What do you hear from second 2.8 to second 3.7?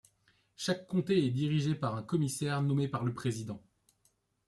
par le président.